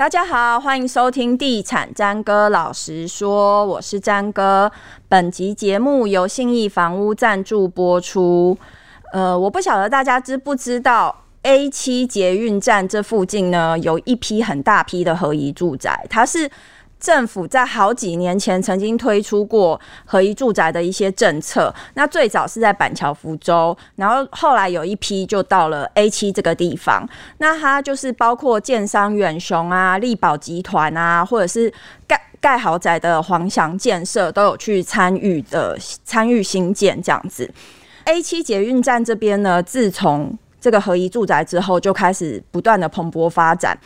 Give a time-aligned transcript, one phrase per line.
[0.00, 4.72] 大家好，欢迎收听《地产詹哥老实说》，我是詹哥。
[5.10, 8.56] 本集节目由信义房屋赞助播出。
[9.12, 16.50] 呃，我不晓得大家知不知道，A 七捷运站这附近呢，有一批很大批的合宜住宅，它是。
[17.00, 27.08] 政府在好几年前曾经推出过合一住宅的一些政策，那最早是在板桥福州，然后后来有一批就到了 A7 这个地方，
[27.38, 31.72] 那它就是包括建商远雄啊、力宝集团啊，或者是
[32.06, 37.50] 盖盖豪宅的皇祥建设都有去参与的，参与新建这样子。
[38.04, 43.78] A7 捷运站这边呢，自从这个合一住宅之后，就开始不断的蓬勃发展，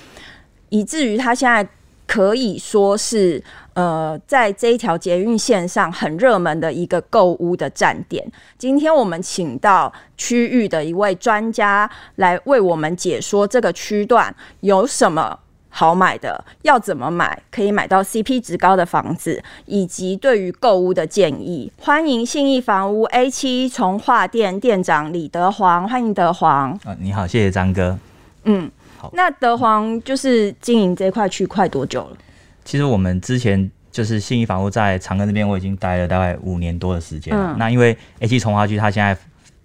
[0.71, 1.65] 以至于它现在。
[2.07, 8.25] 可以说是呃，在这一条捷运线上很热门的一个购物的站点。
[8.57, 15.37] 今天我们请到区域的一位专家来为我们解说这个区段有什么
[15.71, 21.73] 好买的，要怎么买可以买到 CP 值高的房子，以及对于购物的建议。
[21.81, 26.79] 欢迎信义房屋 A 七从化店店长李德煌，欢迎德煌。
[26.85, 27.99] 啊，你好，谢谢张哥。
[28.45, 28.71] 嗯。
[29.13, 32.17] 那德皇就是经营这块区快多久了？
[32.65, 37.53] 其实我们之前就是信义房屋在长庚那边，我已经待了大概五年多的时间了。
[37.53, 39.17] 嗯、那因为 A7 重划区它现在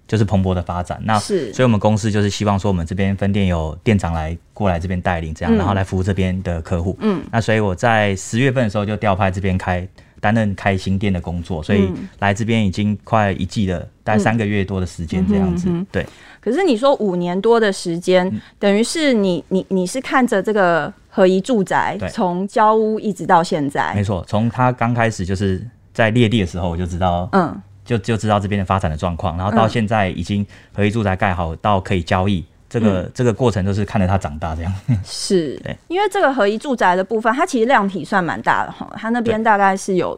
[0.07, 6.97] 就是蓬勃的发展，那是，所以我们公司就是希望说，我们这边分店有店长来过来这边带领，这样、嗯、然后来服务这边的客户。
[6.99, 9.87] 嗯，那所以我在十月份的时候就调派这边开
[10.19, 15.67] 担任开新店的工作，所以来这边已经快一季了，大概三个月多的时间这样子。
[15.69, 16.05] 嗯、对。
[16.41, 25.61] 可是你说五年多的时间，嗯、等于是你你你是看着这个合一住宅从交屋一直到现在，没错，从他刚开始就是
[25.93, 34.73] 在列地的时候我就知道，嗯，就就知道这边的发展的状况，然后到现在已经合一住宅盖好到可以交易，这个、嗯、这个过程都是看着他长大这样。
[35.03, 40.17] 是，因为这个合一住宅的部分，它其实量体算蛮大的哈，它那边大概是有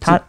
[0.00, 0.20] 它。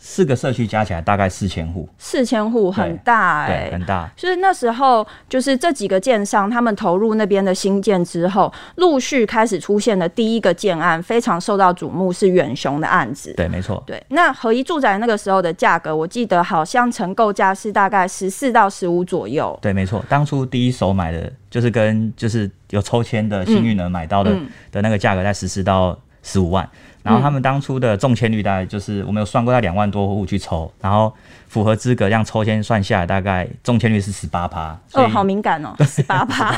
[0.00, 4.10] 四个社区加起来大概四千户，四千户很大哎、欸，很大。
[4.16, 13.32] 所以那时候就是这几个建商他们投入那边的新建之后，陆续开始出现的第一个建案，非常受到瞩目，是远雄的案子。
[13.36, 13.82] 对，没错。
[13.86, 19.58] 对，那合一住宅那个时候的价格，我记得好像成购价是大概十四到十五左右。
[19.60, 20.04] 对，没错。
[20.08, 25.98] 当初第一手买的就是跟就是有抽签的幸运儿买到的、嗯、的那个价格在十四到
[26.28, 26.68] 十五万。
[27.02, 31.10] 然后他们当初的中签率大概就是我们有算过，在两万多户去抽，然后
[31.46, 34.78] 符合资格这样抽签算下来，大概中签率是十八趴。
[34.92, 36.54] 哦，好敏感哦，十八趴，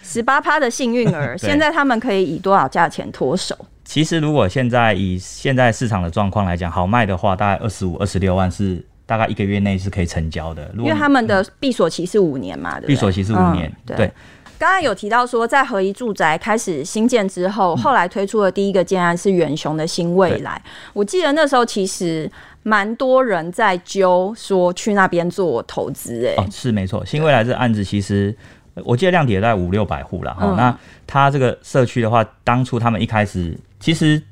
[0.00, 3.56] 十八趴的幸运儿，现在他们可以以多少价钱脱手？
[3.84, 10.70] 其实如果现在以现在市场的状况来讲，好卖的话，大概二十五、二十六万是大概一个月内是可以成交的。
[10.76, 12.94] 因为他们的闭锁期是五年嘛，对不对？
[12.94, 14.12] 闭锁期是五年，嗯、对。
[14.62, 20.62] 刚刚有提到说，在合一住宅开始新建之后，后来推出的第一个建案是远雄的新未来。
[20.92, 22.30] 我记得那时候其实
[22.62, 27.04] 蛮多人在揪说去那边做投资，哎，哦，是没错。
[27.04, 28.32] 新未来这个案子其实
[28.84, 30.54] 我记得量体也在五六百户了哈。
[30.56, 34.22] 那他这个社区的话，当初他们一开始其实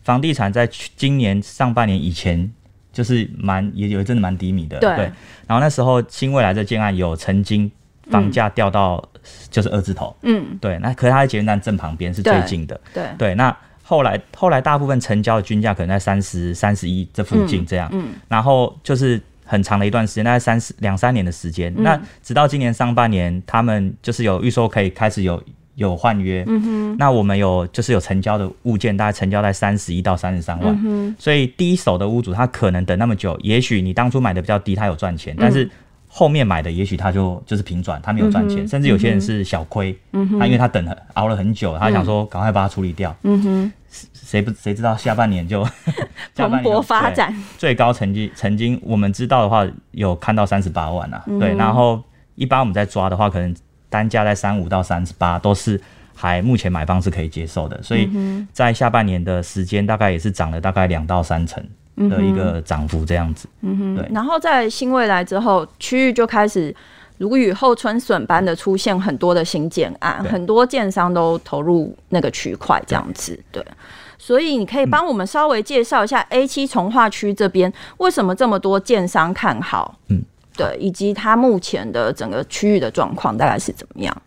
[0.00, 0.66] 房地产在
[0.96, 2.50] 今年上半年以前
[2.90, 5.12] 就是蛮也有真的蛮低迷的，对。
[5.46, 7.70] 然后那时候新未来这建案有曾经
[8.10, 9.02] 房价掉到。
[9.50, 25.42] 就是二字头，嗯，对，那可是它在捷运站正旁边，是最近的，对，对，那后来后来大部分成交的均价可能在三十三十一这附近这样，嗯，嗯，然后就是很长的一段时间，大概三十两三年的时间，嗯，那直到今年上半年，他们就是有预售可以开始有
[25.76, 35.70] 有换约，嗯哼，那我们有就是有成交的物件，大概成交在三十一到三十三万，嗯，所以第一手的屋主他可能等那么久，也许你当初买的比较低，他有赚钱，但是。
[36.16, 43.72] 后面买的也许他就就是平转，他没有赚钱，嗯，甚至有些人是小亏，嗯，他因为他等了熬了很久，他想说赶快把它处理掉，嗯哼，
[44.12, 45.66] 谁不谁知道下半年就
[46.36, 52.00] 蓬勃发展，最高成绩曾经我们知道的话有看到三十八万啊，嗯，对，然后
[52.36, 53.52] 一般我们在抓的话，可能
[53.90, 55.80] 单价在三五到三十八都是
[56.14, 58.08] 还目前买方是可以接受的，所以
[58.52, 61.60] 在下半年的时间大概也是涨了大概两到三成。
[61.96, 64.08] 的一个涨幅这样子，嗯哼，对。
[64.12, 66.74] 然后在新未来之后，区域就开始
[67.18, 73.62] 如雨后春笋般的出现很多的新建案，很多建商都投入那个区块这样子，对。
[73.62, 73.72] 对，
[74.18, 80.22] 所以你可以帮我们稍微介绍一下 A 七从化区这边为什么这么多建商看好，嗯，
[80.56, 84.22] 对，以及它目前的整个区域的状况大概是怎么样？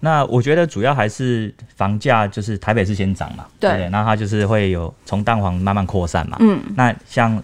[0.00, 7.42] 那我觉得主要还是房价，就是台北是先涨嘛，对，对，那它就是会有从蛋黄慢慢扩散嘛，嗯，那像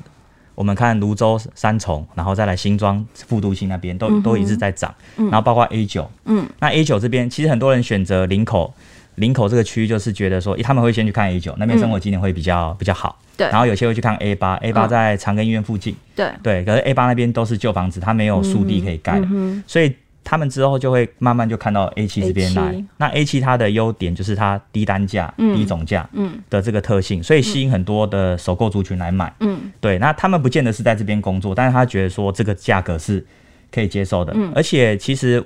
[0.54, 8.72] 我们看泸州三重，然后再来新庄、复都新那边都、嗯、都一直在涨，然后包括 A 九，嗯，那 A 九这边其实很多人选择林口，
[9.16, 13.18] 林口这个区域就是觉得说，他们会先去看 A 九，那边生活机能会比较、嗯、比较好。
[13.36, 13.48] 对。
[13.48, 15.96] 然后有些会去看 A 八，A 八在长庚医院附近。
[16.14, 16.30] 对。
[16.40, 19.92] 对，可是 A 八那边都是旧房子，它没有树地可以盖、嗯，所以
[20.24, 22.72] 他们之后就会慢慢就看到 A 七这边来。
[22.72, 26.08] A7 那 A 七它的优点就是它低单价、嗯、低总价
[26.50, 29.32] 的这个特性，所以吸引很多的首购族群来买。
[29.40, 29.70] 嗯。
[29.80, 33.24] 对，那他们不见得是在这边工作，但是他觉得说这个价格是
[33.70, 35.44] 可以接受的，嗯、而且其实。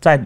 [0.00, 0.18] 在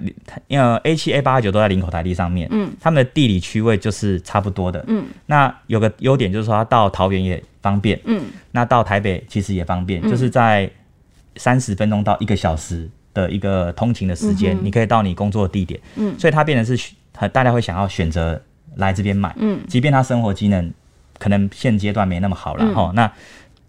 [0.51, 10.71] 呃 A 七 A 八 A 九都在林口台地上面，嗯，他们的地理区位就是差不多的，嗯，那有个优点就是说它到桃园也方便，嗯，那到台北其实也方便，嗯、就是在
[11.35, 18.39] 三十分钟到一个小时的一个通勤的时间、嗯，你可以到你工作的地点，嗯，所以它变成是很大家会想要选择
[18.77, 20.71] 来这边买，嗯，即便他生活机能
[21.19, 23.13] 可能现阶段没那么好了哈、嗯，那。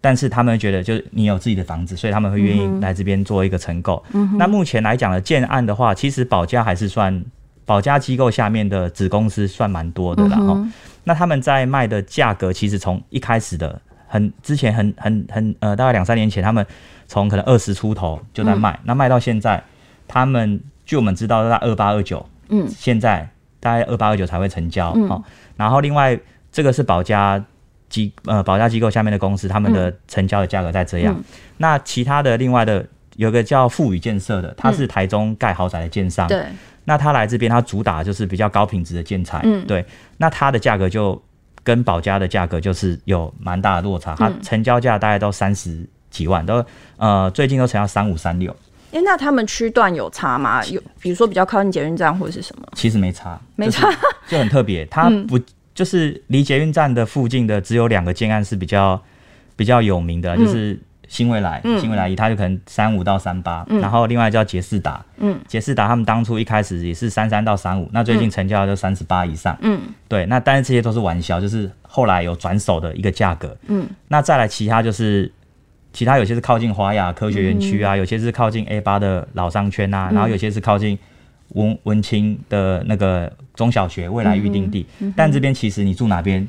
[0.02, 4.38] 但是他们觉得，就是你有自己的房子，所以他们会愿意来这边做一个承购、嗯。
[4.38, 7.26] 那目前来讲的建案的话，其实保家还是算
[7.66, 10.38] 保家机构下面的子公司算蛮多的啦。
[10.38, 10.72] 哈、嗯，
[11.04, 13.82] 那他们在卖的价格，其实从一开始的
[14.16, 16.66] 很之前很很很呃，大概两三年前，他们
[17.08, 19.62] 从可能二十出头就在卖、嗯，那卖到现在，
[20.08, 23.30] 他们据我们知道在二八二九，嗯，现在
[23.60, 24.94] 大概二八二九才会成交。
[24.96, 25.24] 嗯，
[25.58, 26.18] 然后另外
[26.52, 27.44] 这个是保家。
[27.88, 31.24] 机呃，保家机构下面的公司，他们的成交的价格在这样、嗯。
[31.58, 32.84] 那其他的另外的
[33.16, 36.28] 有个叫富宇建设的，他是台中盖豪宅的建商。
[36.28, 36.58] 对、嗯。
[36.86, 39.40] 那他来这边，他主打就是比较高品质的建材。
[39.44, 39.66] 嗯。
[39.68, 39.86] 对。
[40.18, 41.22] 那他的价格就
[41.66, 44.16] 跟保家的价格就是有蛮大的落差。
[44.16, 46.66] 它成交价大概都三十几万，都
[46.96, 48.50] 呃最近都成交三五三六。
[48.92, 50.64] 哎、欸，那他们区段有差吗？
[50.68, 52.66] 有，比如说比较靠近捷运站或者是什么？
[52.76, 53.98] 其实没差，没差，就是、
[54.30, 54.86] 就很特别。
[54.86, 55.38] 它不。
[55.38, 55.44] 嗯
[55.76, 58.98] 就是离捷运站的附近的只有两个建案是比较
[59.58, 75.32] 比较有名的，嗯、就是新未来、嗯、新未来一，它就可能三五到三八、嗯，然后另外叫杰士达，嗯，杰士达他们当初一开始也是三三到三五，那最近成交就三十八以上，嗯，对，那但是这些都是玩笑，就是后来有转手的一个价格，嗯，那再来其他就是
[75.94, 80.98] 其他有些是靠近华雅科学园区啊、嗯，有些是靠近 A 八的老商圈啊、嗯，然后有些是靠近。
[81.50, 84.86] 文文青的那个中小学未来预定地，
[85.16, 86.46] 但这边其实你住哪边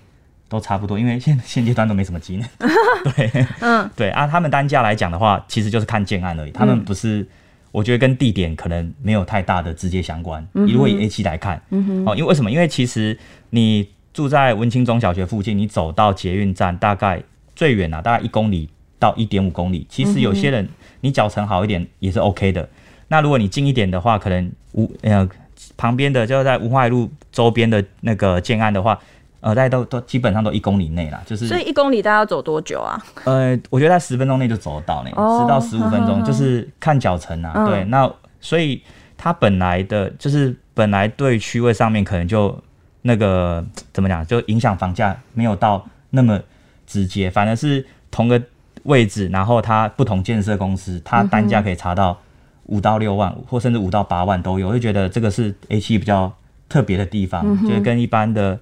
[0.48, 2.48] 都差不多，因为现现阶段都没什么机能。
[3.16, 7.26] 对，嗯，对啊，他们单价来讲的话，其实就是看建案而已，他们不是，
[7.72, 10.46] 我觉得跟地点可能没有太大的直接相关。
[10.54, 12.50] 嗯、如果以 A 七来看，嗯哦，因为为什么？
[12.50, 13.18] 因为其实
[13.50, 17.22] 你住在文清中小学附近，你走到捷运站大概
[17.54, 20.68] 最远啊，大概一公里到一点五公里，其实有些人
[21.00, 22.68] 你脚程好一点也是 OK 的。
[23.08, 25.28] 那如果你近一点的话，可能无呃
[25.76, 28.98] 旁边的就在文化路周边的那个建案的话，
[29.40, 31.46] 呃，大家都都基本上都一公里内啦，就是。
[31.46, 33.00] 所以一公里大概要走多久啊？
[33.24, 37.66] 呃，我觉得在十分钟内就走得到呢，十、哦、到十五分钟、嗯，就是看脚程啊、嗯。
[37.66, 38.10] 对，那
[38.40, 38.82] 所以
[39.16, 42.56] 它本来的就是本来对区位上面可能就
[43.02, 46.40] 那个怎么讲，就影响房价没有到那么
[46.86, 48.42] 直接，反而是同个
[48.84, 52.18] 位置，然后它不同建设公司，它单价可以查到。
[52.68, 56.32] 五到六万，或甚至五到八万都有，我就觉得这个是 A 七比较
[56.68, 58.58] 特别的地方，嗯、就是跟一般的、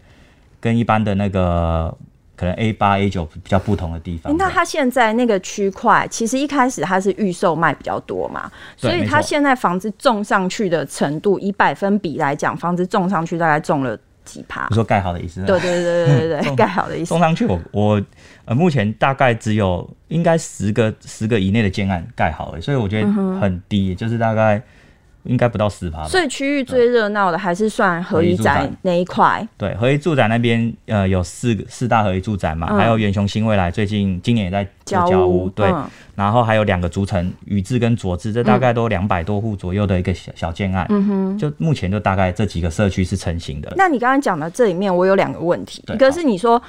[0.65, 1.95] 跟一般的那个
[2.35, 4.35] 可能 A 八、A 九比较不同的地方。
[4.39, 13.95] 那它现在那个区块，其实一开始它是预售卖比较多嘛，所以它现在房子种上去的程度，以百分比来讲，房子种上去大概种了。
[14.25, 14.67] 几趴？
[14.71, 15.45] 你说盖好的意思？
[15.45, 17.11] 对对对对对对， 盖好的意思。
[17.11, 18.03] 送上去我，我我
[18.47, 23.07] 呃，目前大概只有应该十个十个以内的建案盖好了，所以我觉得
[23.39, 24.63] 很低，嗯、就是大概。
[25.25, 29.47] 应该不到十趴，所以区域最热闹的还是算合一宅那一块。
[29.57, 40.87] 对，合一住宅那边呃有四个四大合一住宅嘛，嗯、还有远雄新未来最近今年也在交屋，屋对、嗯，然后还有两个竹城宇治跟佐治，这大概都两百多户左右的一个小小建案。
[40.91, 43.73] 嗯哼，就目前就大概这几个社区是成型的。
[43.77, 46.63] 那你刚刚讲的这里面，我有两个问题，一个是你说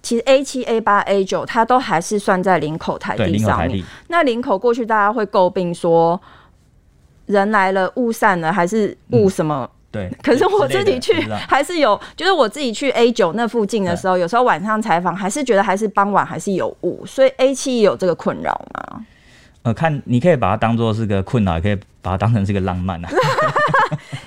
[0.00, 6.18] 其实 A 七、A 八、A 九它都还是算在林口台地上面，那林口过去大家会诟病说。
[7.26, 9.70] 人来了，雾散了，还是雾什么、嗯？
[9.90, 10.10] 对。
[10.22, 19.04] 可是我自己去还是有，就是我自己去 A 九那附近的时候，有时候晚上采访还是觉得还是傍晚还是有雾，所以 A 七有这个困扰吗？
[19.62, 23.08] 呃，看你可以把它当做是个困扰，也可以把它当成是个浪漫啊。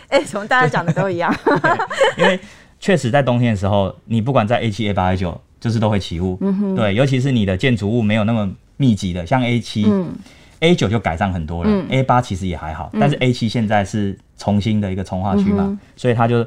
[0.07, 1.31] 哎、欸，怎么大家讲的都一样？
[2.17, 2.39] 因为
[2.79, 6.37] 确实在冬天的时候，你不管在 A 七、A 八、A 九，就是都会起雾。
[6.41, 6.75] 嗯哼。
[6.75, 9.85] 对，尤其是你的建筑物没有那么密集的，像 A 七。
[9.87, 10.11] 嗯。
[10.59, 16.45] A 九就改善很多了，嗯，A 八其实也还好，嗯，但是 A 七现在是重新的一个从化区嘛，嗯，所以它就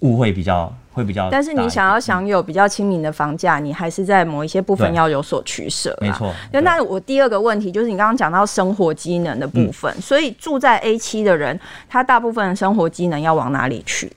[0.00, 1.30] 误会比较会比较。
[1.30, 5.96] 但是你想要享有比较亲民的房价，你还是在某一些部分要有所取舍。
[6.00, 6.34] 没错。
[6.52, 14.10] 那我第二个问题就是你刚刚讲到生活机能的部分，嗯，所以住在 A 七的人，他大部分的生活机能要往哪里去？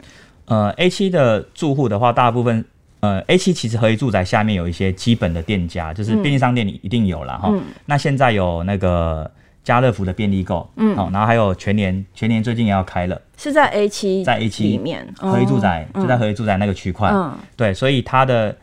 [0.46, 2.64] 呃，A 七的住户的话，大部分
[3.06, 7.50] 呃 A 七其实合一住宅下面有一些基本的店家，就是便利商店你一定有了哈。
[7.52, 9.30] 嗯、那现在有那个
[9.64, 18.56] 家乐福的便利购，嗯，好，然后还有全年，全年最近也要开了，是在 A 七在 A 七里面合一住宅，哦、就在合一住宅那个区块，嗯，对，所以它的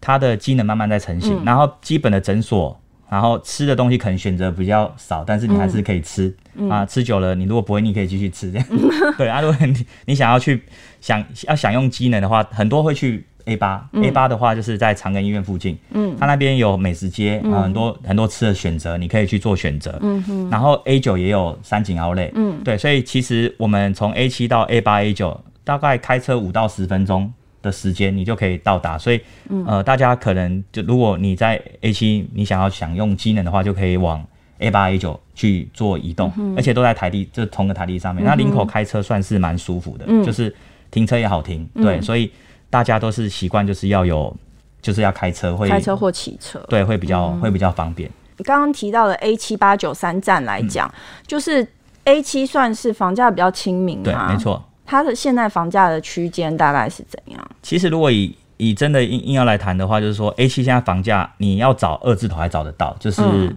[0.00, 2.76] 它的机能慢慢在成型，嗯、然后基本的诊所。
[3.10, 6.86] 然后吃的东西可能选择比较少，但是你还是可以吃、嗯、啊。
[6.86, 8.66] 吃久了，你如果不会腻，可以继续吃这样。
[8.70, 8.78] 嗯、
[9.18, 10.62] 对啊，如果你你想要去
[11.00, 14.04] 想要享用机能的话，很多会去 A 八、嗯。
[14.04, 19.98] A 八的话就是在长庚医院附近，嗯，它那边有美食街，很多很多吃的选择，你可以去做选择。
[20.00, 20.50] 嗯哼。
[20.50, 27.32] 然后 A 九也有三井奥莱，嗯，对，所以其实我们从 A 七到 A 八 A 九，大概开车五到十分钟。
[27.62, 29.20] 的时间你就可以到达，所以，
[29.66, 34.24] 呃，大家可能就如果你在 A 七，你想要享用机能的话，就可以往
[34.60, 38.24] A 八 A 九去做移动，嗯、而且都在台地，就同个台地上面。
[38.24, 40.56] 嗯、那林口开车算是蛮舒服的，嗯、就是
[40.90, 42.32] 停车也好停，嗯、对，所以
[42.70, 44.34] 大家都是习惯就是要有，
[44.80, 48.08] 就是要开车会开车或骑车，对，会比较、嗯、会比较方便。
[48.36, 50.94] 你刚刚提到的 A 七八九三站来讲，嗯、
[51.26, 51.66] 就是
[52.04, 54.64] A 七算是房价比较亲民，对，没错。
[54.86, 57.50] 它的现在房价的区间大概是怎样？
[57.62, 63.56] 其实如果以以真的硬硬要来谈的话，就是说 A 七现在房价你要找二字头还找得到，就是、嗯、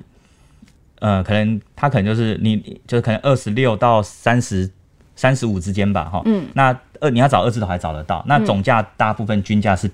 [0.99, 4.69] 呃，可能它可能就是你就是可能二十六到三十
[5.15, 9.89] 三十五之间吧，哈，嗯，那二你要找二字头还找得到，那总价大部分均价是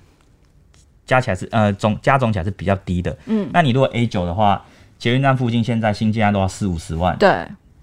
[1.06, 4.64] 加起来是呃总加总起来是比较低的，嗯，那你如果 A 九的话，
[4.98, 7.30] 捷运站附近现在新建案都要四五十万，对。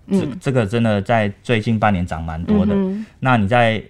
[0.08, 2.72] 这这个真的在最近半年涨蛮多的。
[2.76, 3.82] 嗯、那你在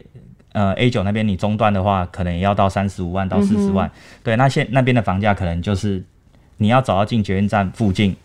[0.53, 3.91] 呃 A 九那边，你中段的话，可能也要到三十五万到四十万。
[4.23, 6.03] 对，那现那边的房价可能就是
[6.57, 8.17] 你要找到进捷运站附近，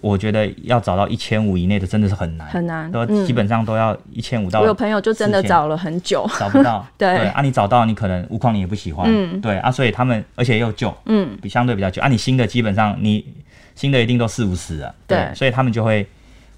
[0.00, 4.60] 我觉得要找到一千五以内的真的是很难，很难，都基本上都要一千五到。
[4.60, 6.84] 我有朋友就真的找了很久，找不到。
[6.98, 13.24] 对，啊，你找到你可能屋况你也不喜欢，嗯，对啊，所以他们而且又旧，嗯，比相对比较旧啊，你新的基本上你
[13.74, 16.06] 新的一定都四五十啊，对，所以他们就会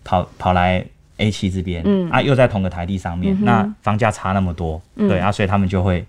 [0.04, 0.84] 跑跑来。
[1.18, 2.10] A 七这边，嗯。
[2.10, 6.04] 啊，又在同个台地上面，那房价差那么多，嗯、对啊，所以他们就会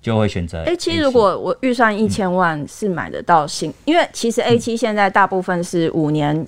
[0.00, 0.96] 就会选择 A 七。
[0.98, 6.46] 如果我预算一千万是买得到新，嗯、因为其实 A 七现在大部分是五年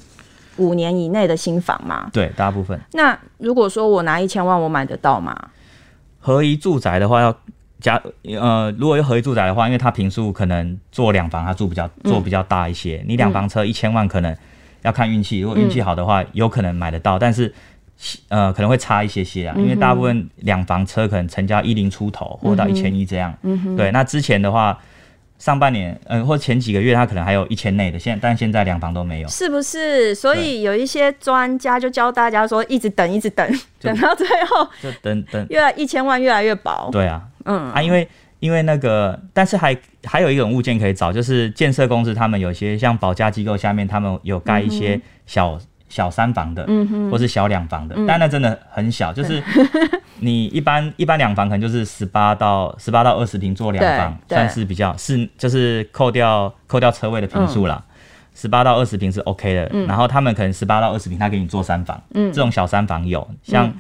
[0.57, 2.81] 五、嗯、年以内的新房嘛，对，大部分。
[2.93, 5.37] 那如果说我拿一千万，我买得到吗？
[6.21, 7.37] 合一住宅的话要
[7.81, 8.01] 加
[8.39, 14.37] 呃，如果要合一住宅的话，因为它平数可能做两房，它住比较做比较大一些，嗯、你两房车一千万可能
[14.83, 17.53] 要看运气，如果运气好的话，嗯、有可能买得到，但是。
[18.29, 23.37] 呃，可能会差一些些啊，因为大部分两房车可能成交一零出头，或到一千一这样。
[23.43, 23.77] 嗯哼。
[23.77, 24.79] 对，那之前的话，
[25.39, 29.29] 上半年，嗯、呃，或前几个月，它可能还有一千内的，现但现在两房都没有。
[29.29, 30.15] 是不是？
[30.15, 33.47] 所以有一些专家就教大家说，一直等，一直等，
[33.81, 36.89] 等到最后，就等等，越来一千万越来越薄。
[36.91, 45.53] 对啊，嗯啊，因为因为那个，但是还还有一种物件可以找，就是建设公司他们有些像保价机构下面，他们有盖一些小。
[45.53, 49.43] 嗯小三房的，嗯哼，或是小两房的，嗯、但那真的很小，就是
[50.21, 57.83] 你一般一般两房可能就是十八到十八到二十平做两房，算是比较是就是扣掉扣掉车位的平数啦，
[58.35, 63.71] 十八、嗯、到二十平是 OK 的，嗯、然后他们可能十八到二十平，他给你做三房，嗯，这种小三房有像。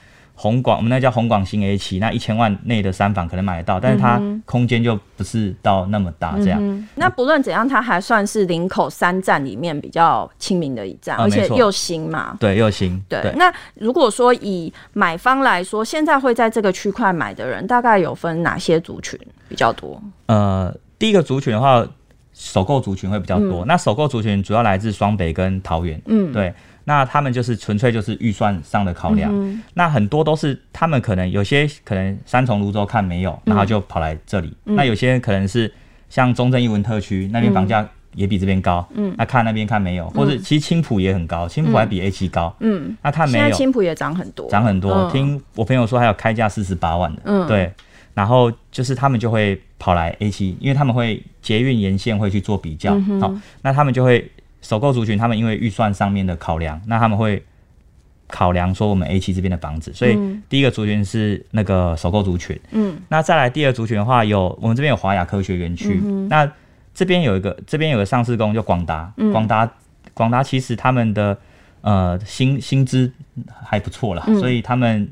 [0.41, 6.59] 嗯宏广，我们那叫红广新 A 七，那一千万内的三房可能买得到，但是它空间就不是到那么大这样。
[6.63, 12.39] 嗯、那不论怎样，它还算是林口三站里面比较亲民的一站，嗯、而且又新嘛。
[12.41, 12.99] 对，又新。
[13.07, 13.21] 对。
[13.21, 20.03] 对那如果说以买方来说，现在会在这个区块买的人，大概有分哪些族群比较多？
[20.25, 21.87] 呃，第一个族群的话，
[22.33, 23.63] 首购族群会比较多。
[23.63, 26.01] 嗯、那首购族群主要来自双北跟桃园。
[26.07, 26.55] 嗯，对。
[26.85, 34.53] 那他们就是纯粹就是预算上的考量，嗯、那很多都是他们可能有些可能三重芦洲看没有，然后就跑来这里。
[34.65, 35.73] 嗯、那有些可能是
[36.09, 44.93] 像中正一文特区那边房价也比这边高，嗯，那看那边看没有，或者其实青浦也很高，青浦还比 A 七高，嗯，那看没有，青浦也涨很多，涨很多。
[44.93, 47.73] 嗯、听我朋友说还有开价四十八万的，嗯，对，
[48.15, 53.33] 然后就是他们就会跑来 A 七，因为他们会捷运沿线会去做比较，好，
[53.63, 54.29] 那他们就会。
[54.63, 57.43] 首购族群，他们因为预算上面的考量，那他们会
[58.29, 62.59] 考量说我们 A 七这边的房子，所以第一个族群是那个首购族群。
[62.71, 66.51] 嗯，那再来第二族群的话，有我们这边有华雅科学园区，嗯、那
[66.95, 69.71] 这边有一个这边有个上市公司叫广达，广达
[70.15, 71.37] 广达其实他们的
[71.81, 73.13] 呃薪薪资
[73.65, 75.09] 还不错啦，嗯、所以他们。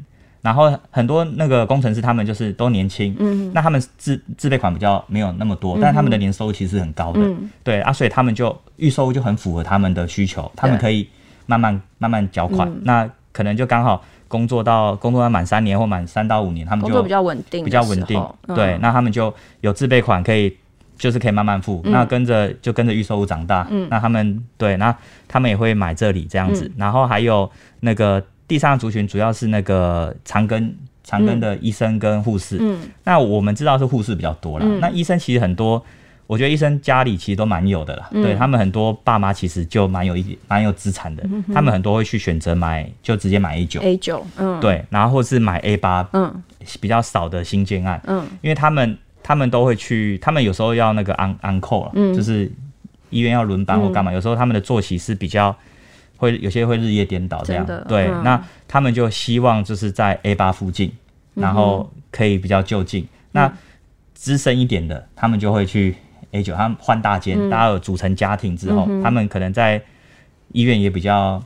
[0.49, 11.07] 然后很多那个工程师，他们就是都年轻，嗯，那他们自自备款比较没有那么多，嗯、但他们的年收入其实很高的，嗯、对啊，所以他们就预收就很符合他们的需求，他们可以
[11.45, 18.19] 慢慢慢慢缴款，嗯、那可能就刚好工作到工作到满三年或满三到五年，他们就比较稳定，比较稳定。
[18.47, 20.57] 嗯、对，那他们就有自备款可以，
[20.97, 21.83] 就是可以慢慢付。
[21.85, 23.67] 嗯、那跟着就跟着预售屋长大。
[23.71, 24.97] 嗯，那他们对，那
[25.29, 26.65] 他们也会买这里这样子。
[26.65, 27.51] 嗯、然后还有
[27.81, 30.69] 那个第三个族群，主要是那个长庚
[31.05, 32.57] 长庚的医生跟护士。
[32.59, 34.65] 嗯，那我们知道是护士比较多了。
[34.67, 35.81] 嗯、那医生其实很多。
[36.27, 43.81] 我觉得医生家里其实都蛮有的啦，嗯、对他们很多爸妈其实就蛮有一点蛮有资产的，嗯、他们很多会去选择买就直接买 A 九。
[43.81, 46.31] A 九，嗯，对，然后或是买 A 八，嗯，
[46.83, 52.53] 比较少的新建案，嗯，因为他们他们都会去，他们有时候要那个 on on call，嗯，就是
[53.09, 55.57] 医院要轮班或干嘛，嗯、有时候他们的作息是比较
[56.19, 60.93] 会有些会日夜颠倒这样，的对，嗯、那他们就希望就是在 A 八附近，
[61.33, 63.53] 然后可以比较就近，嗯、那
[64.13, 65.97] 资深一点的他们就会去。
[66.33, 69.83] A 九，他们换大间，嗯、大家有组成家庭之后，嗯、他们可能在
[70.53, 71.43] 医院也比较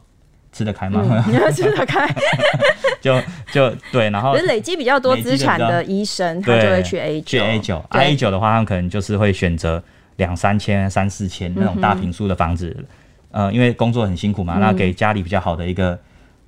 [0.51, 2.05] 吃得开嘛，你要、嗯、 吃得开，
[3.01, 3.17] 就
[3.53, 9.81] 就对，然后累积比较多资产的医生，他就会去 A 九，去 A 九，A 九的话，他们可能就是会选择
[10.17, 12.77] 两三千、三四千那种大平数的房子，
[13.33, 15.99] 呃，因为工作很辛苦嘛，那给家里比较好的一个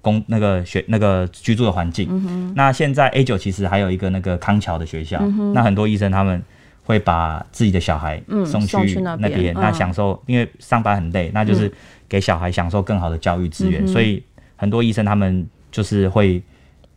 [0.00, 2.08] 工那个学那个居住的环境。
[2.10, 6.40] 嗯、那现在 A 九其实还有一个那个康桥的学校，嗯、那很多医生他们。
[6.86, 11.72] 会把自己的小孩送去那边，那享受，因为上班很累，那就是
[12.06, 14.22] 给小孩享受更好的教育资源，所以
[14.54, 16.42] 很多医生他们就是会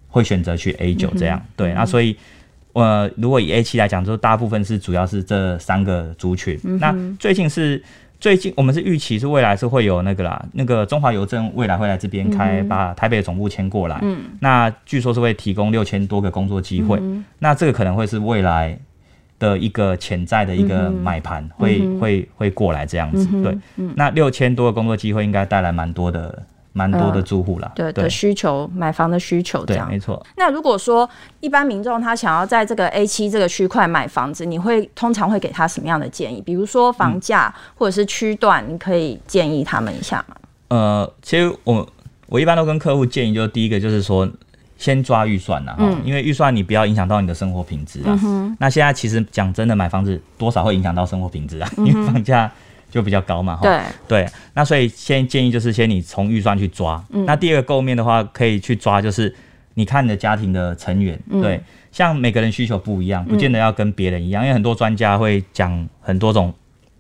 [0.10, 2.18] 会选择去 A 九这样，对，那所以
[2.74, 6.60] 呃，如果以 A 七来讲，就大部分是主要是这三个族群。
[6.82, 7.82] 那最近是
[8.20, 14.02] 最近我们是预期是未来是会有那个啦，那个中华邮政未来会来这边开，把台北的总部迁过来，
[14.40, 17.02] 那据说是会提供六千多个工作机会，
[17.40, 18.78] 那这个可能会是未来。
[19.40, 26.42] 的一个潜在的一个买盘会、会会过来这样子，嗯、对，嗯、那六千多个工作机会应该带来蛮多的
[26.78, 30.24] 蛮多的住户啦，对的需求，买房的需求这样，对，没错。
[30.36, 31.10] 那如果说
[31.40, 36.40] 一般民众他想要在这个 A 七这个区块买房子，你会通常会给他什么样的建议？
[36.40, 40.36] 比如说房价或者是区段，你可以建议他们一下吗？
[40.68, 41.90] 嗯、呃，其实我
[42.28, 44.30] 我一般都跟客户建议，就是第一个就是说。
[44.80, 48.20] 先抓预算呐，嗯，因为预算你不要影响到你的生活品质啊。
[48.24, 52.52] 嗯、那现在其实讲真的，买房子多少会影响到生活品质啊，嗯、因为房价
[52.90, 53.60] 就比较高嘛。
[53.62, 57.04] 对对，那所以先建议就是先你从预算去抓。
[57.10, 59.34] 嗯、那第二个构面的话，可以去抓就是
[59.74, 66.54] 你看你的家庭的成员，嗯、对，像每个人需求不一样，不见得要跟别人一样，嗯、因为很多专家会讲很多种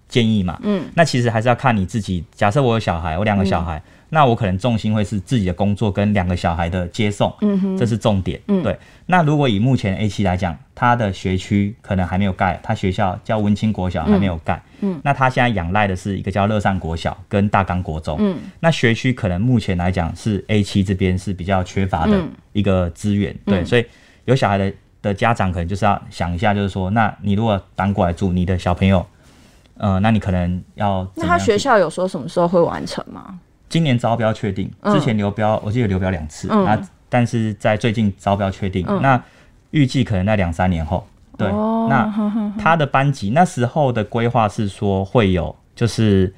[0.08, 0.60] 建议嘛。
[0.64, 2.24] 嗯，那其实还是要看你自己。
[2.34, 3.78] 假设我有小孩，我两个小孩。
[3.78, 8.78] 嗯那我可能重心会是自己的工作跟两个小孩的接送，嗯哼，这是重点，嗯、对。
[9.06, 22.18] 那如果以目前 A 七来讲，他的学区可能还没有盖，他学校叫文清国小还没有盖，嗯，嗯，那他现在仰赖的是一个叫乐善国小跟大冈国中，嗯，那学区可能目前来讲是 A 七这边是比较缺乏的
[22.54, 23.86] 一个资源，嗯、对，所以
[24.26, 29.06] 有小孩的的家长可能就是要想一下，就是说，那你如果搬过来住，你的小朋友，
[29.78, 33.40] 呃，那你可能要，那他学校有说什么时候会完成吗？
[33.70, 39.22] 今年招标确定，之前流标，我记得流标两次，那但是在最近招标确定，那
[39.72, 41.06] 预计可能在两三年后，
[41.38, 41.50] 对，
[41.90, 46.34] 那他的班级那时候的规划是说会有，就是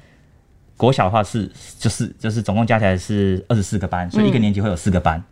[0.76, 5.22] 国小的话是就是就是总共加起来是二十四个班，所以一个年级会有四个班，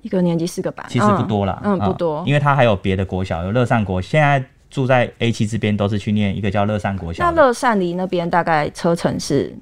[0.00, 9.54] 一个年级四个班，其实不多啦，嗯，不多，因为他还有别的国小，有乐善国，现在住在 A 七这边都是去念一个叫乐善国小，那乐善离那边大概车程是？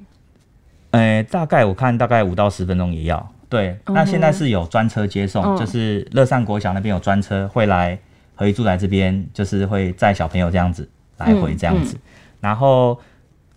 [1.31, 3.33] 大概我看大概五到十分钟也要。
[3.49, 7.99] 对，那现在是有专车接送，嗯、就是乐善国小那边有专车会来
[8.37, 11.97] 合一住宅这边，就是会载小朋友这样子来回这样子。
[12.41, 12.97] 然后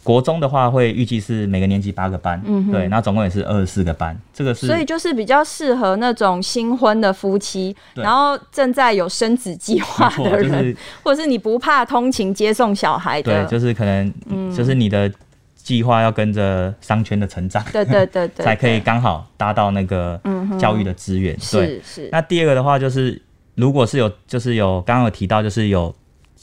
[0.03, 4.17] 国中的话会预计是每个年级八个班，嗯、对，那总共也是二十四个班。
[4.33, 14.11] 这个是所以就是比较适合那种新婚的夫妻，然后正在有生子计划的人，就是、或者是你不怕通勤接送小孩的，对，就是可能，
[14.51, 15.11] 就是你的。
[15.63, 20.19] 计划要跟着商圈的成长，对对对 对，才可以刚好搭到那个
[20.59, 21.33] 教育的资源。
[21.49, 22.09] 对，是。
[22.11, 23.19] 那第二个的话就是，
[23.55, 25.95] 如果是有，就是有刚刚有提到，就是有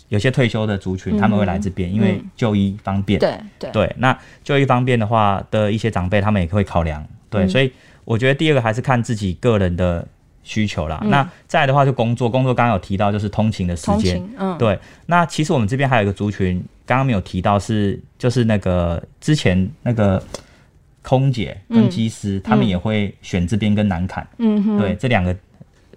[0.09, 3.21] 有些退休的族群，他们会来这边，因为就医方便。
[3.21, 3.95] 对对对。
[3.99, 7.07] 那就医方便的话的一些长辈，他们也会考量。
[7.29, 7.71] 对，所以
[8.07, 10.09] 我觉得第二个还是看自己个人的
[10.43, 10.99] 需求啦。
[11.05, 14.27] 那再来的话就工作，工作刚刚有提到就是通勤的时间。
[14.39, 14.57] 嗯。
[14.57, 14.79] 对。
[15.05, 16.65] 那其实我们这边还有一个族群。
[16.91, 20.21] 刚刚没有提到是就是那个之前那个
[21.03, 25.33] 空姐跟机师，嗯、他们也会选这边跟南崁，嗯哼，对，这两个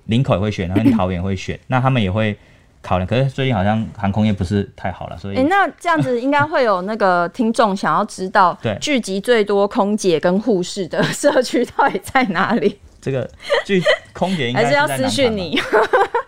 [0.05, 2.37] 林口也会选，然后桃园会选，那他们也会
[2.83, 3.07] 考量。
[3.07, 12.77] 可是最近好像航空业不是太好了，所以、欸、那这样子应该会有那个听众想要知道， 对，聚集最多空姐跟护士的社区到底在哪里？
[13.01, 13.27] 这个
[13.65, 13.81] 聚
[14.13, 15.59] 空姐应该 还是要私讯你。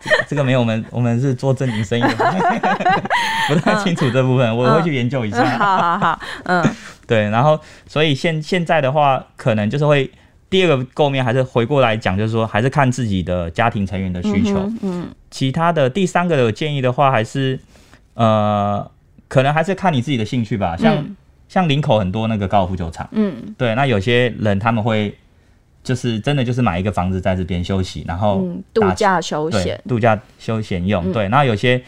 [0.27, 2.09] 这个没有，我们我们是做正经生意的，
[3.49, 5.39] 不太清楚这部分，我会去研究一下。
[5.39, 6.65] 嗯、 好好好，嗯，
[7.07, 10.09] 对，然后所以现现在的话，可能就是会
[10.49, 14.57] 第二个构面还是回过来讲，就是说还是看自己的家庭成员的需求。
[14.59, 17.59] 嗯，嗯，其他的第三个的建议的话，还是
[18.13, 18.89] 呃，
[19.27, 20.75] 可能还是看你自己的兴趣吧。
[20.77, 21.15] 像、嗯、
[21.49, 25.17] 像林口很多那个高尔夫球场，嗯，对，那有些人他们会。
[25.85, 31.13] 就是真的就是买一个房子在这边休息，然后、嗯、度假休闲，度假休闲用、嗯。
[31.13, 31.81] 对，然后有些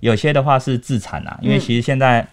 [0.00, 2.26] 有些的话是自产啊，因为其实现在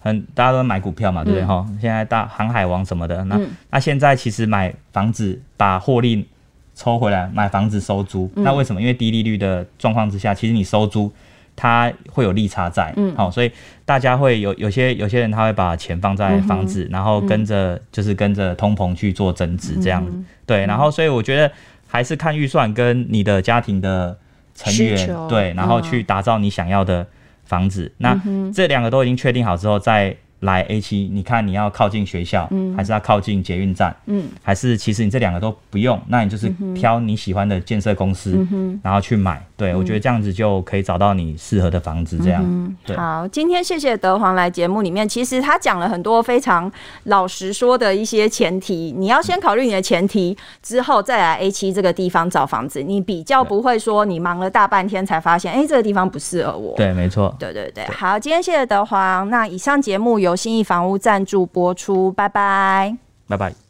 [0.00, 1.78] 很大家都买股票嘛，对不对哈、嗯？
[1.80, 6.26] 现在大航海王什么的，那、嗯、那现在其实买房子把获利
[6.74, 8.80] 抽回来，买房子收租、嗯，那为什么？
[8.80, 11.12] 因为低利率的状况之下，其实你收租。
[11.56, 13.50] 它会有利差在，嗯，好、哦，所以
[13.84, 21.50] 大家会有有些有些人他会把钱放在房子，嗯、然后跟着、嗯、就是跟着通膨去做增值这样子、嗯，对，然后所以我觉得
[21.86, 24.16] 还是看预算跟你的家庭的
[24.54, 27.06] 成员，对，然后去打造你想要的
[27.44, 27.90] 房子。
[27.98, 30.16] 嗯、那这两个都已经确定好之后，再。
[30.44, 39.42] 来 A 七，你看你要靠近学校，嗯，还是要靠近捷运站，嗯，还是其实你这两个都不用，那你就是挑你喜欢的建设公司，嗯，然后去买。
[39.56, 42.18] 对、嗯、我觉得这样子就可以找到你适合的房子。
[42.22, 42.96] 这样、嗯，对。
[42.96, 46.70] 好，今天谢谢德皇来节目里面，其实他讲了很多非常
[47.04, 56.76] 老实说的一些前提，你要先考虑你的前提，之后再来 A 七这个地方找房子，你比较不会说你忙了大半天才发现，哎、欸，这个地方不适合我。
[56.76, 57.34] 对，没错。
[57.38, 59.30] 对对对，好，今天谢谢德皇。
[59.30, 62.96] 那以上节目由新亿房屋赞助播出，拜拜，
[63.28, 63.63] 拜拜。